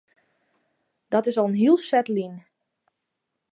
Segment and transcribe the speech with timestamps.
[1.09, 2.35] Dat is al in hiel set lyn.